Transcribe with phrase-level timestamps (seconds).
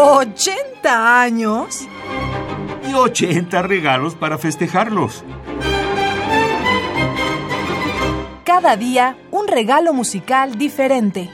[0.00, 1.86] ¿80 años?
[2.88, 5.22] Y 80 regalos para festejarlos.
[8.44, 11.28] Cada día un regalo musical diferente.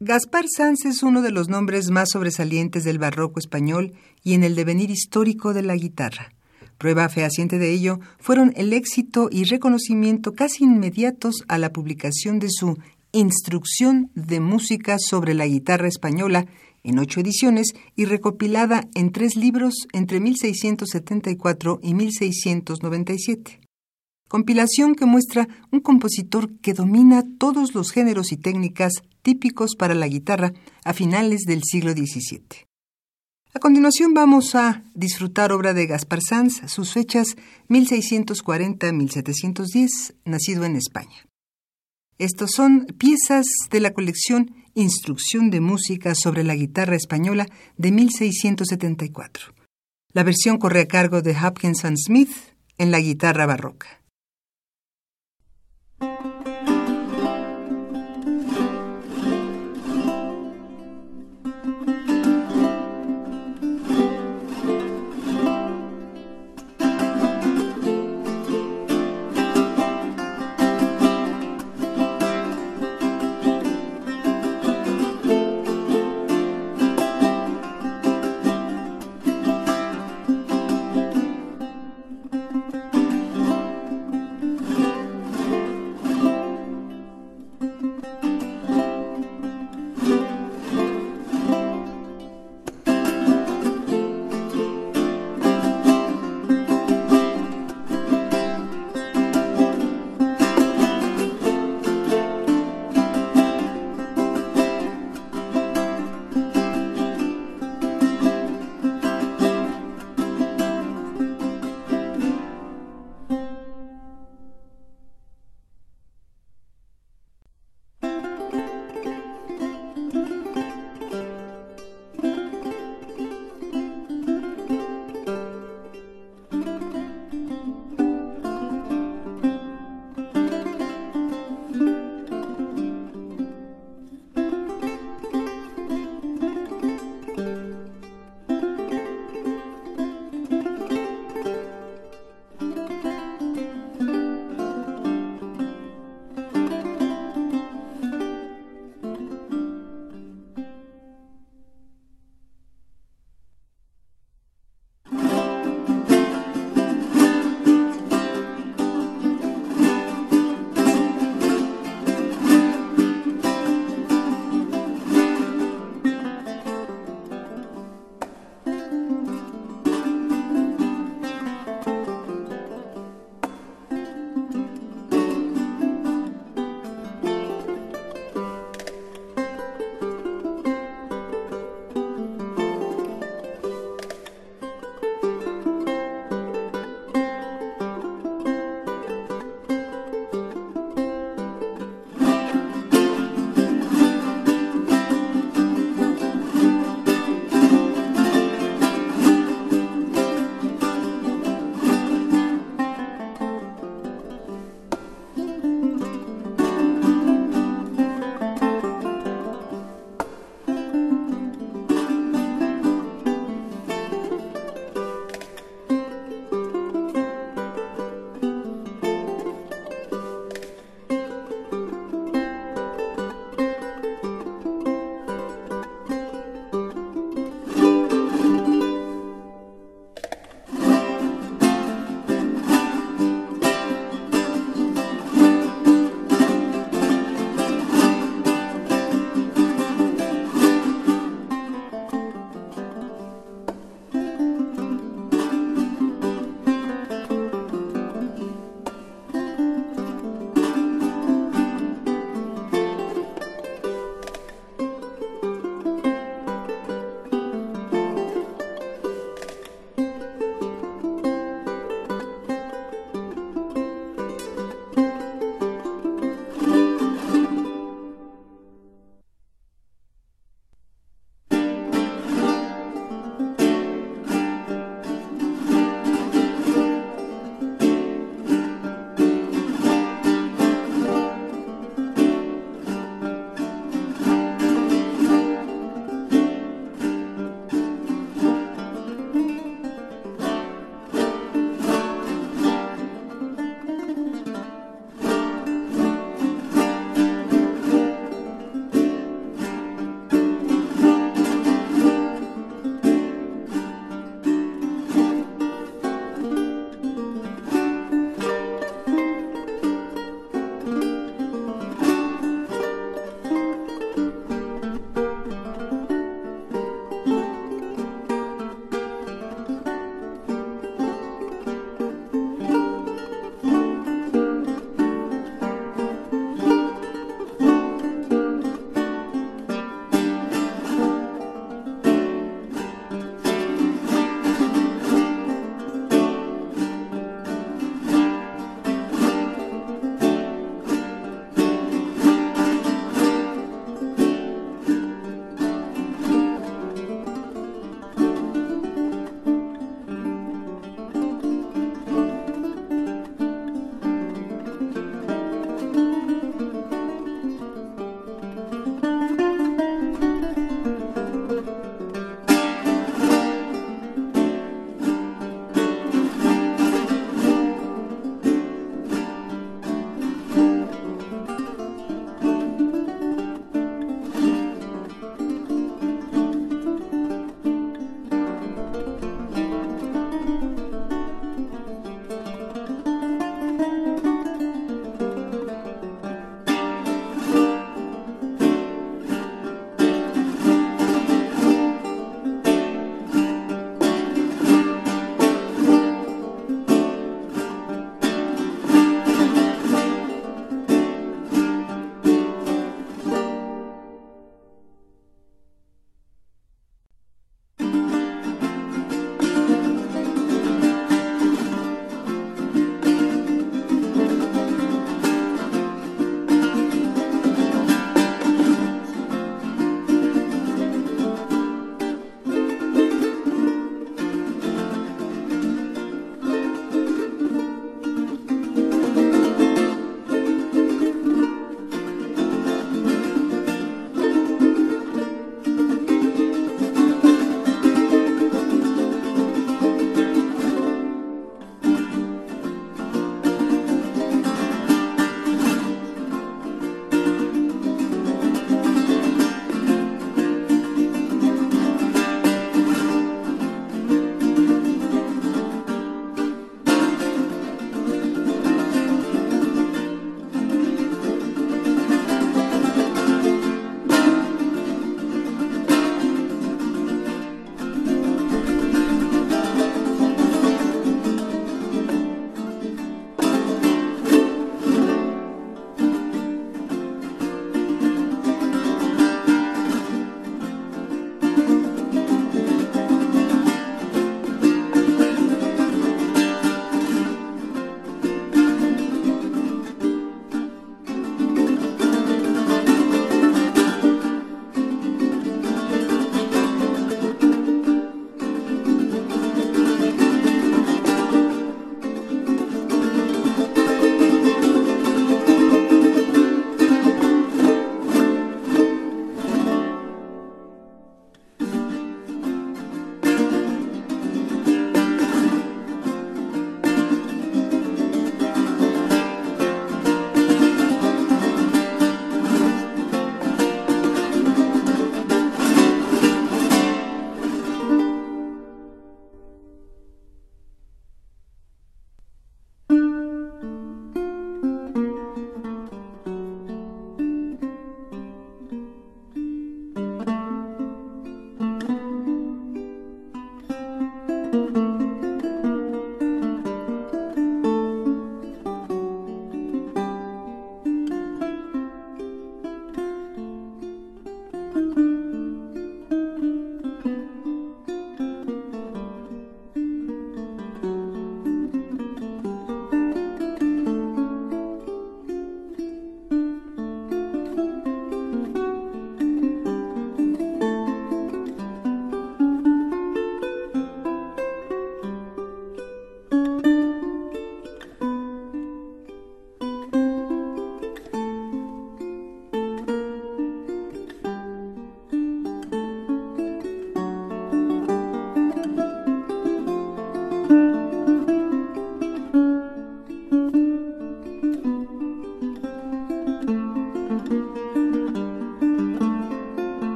[0.00, 3.92] Gaspar Sanz es uno de los nombres más sobresalientes del barroco español
[4.24, 6.32] y en el devenir histórico de la guitarra.
[6.78, 12.48] Prueba fehaciente de ello fueron el éxito y reconocimiento casi inmediatos a la publicación de
[12.48, 12.78] su
[13.12, 16.46] Instrucción de Música sobre la Guitarra Española
[16.82, 23.60] en ocho ediciones y recopilada en tres libros entre 1674 y 1697.
[24.28, 30.06] Compilación que muestra un compositor que domina todos los géneros y técnicas típicos para la
[30.06, 30.52] guitarra
[30.84, 32.66] a finales del siglo XVII.
[33.54, 37.36] A continuación vamos a disfrutar obra de Gaspar Sanz, sus fechas
[37.70, 41.27] 1640-1710, nacido en España.
[42.18, 49.54] Estos son piezas de la colección Instrucción de Música sobre la Guitarra Española de 1674.
[50.12, 52.32] La versión corre a cargo de Hopkins Smith
[52.76, 54.02] en la guitarra barroca.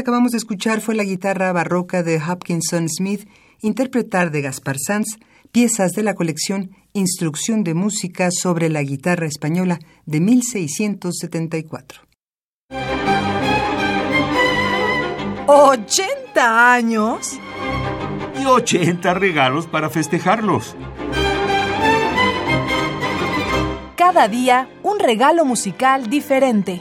[0.00, 3.28] Que acabamos de escuchar fue la guitarra barroca de Hopkinson Smith,
[3.60, 5.18] interpretar de Gaspar Sanz
[5.52, 12.00] piezas de la colección Instrucción de Música sobre la Guitarra Española de 1674.
[15.46, 17.38] ¿80 años?
[18.40, 20.76] Y 80 regalos para festejarlos.
[23.96, 26.80] Cada día un regalo musical diferente.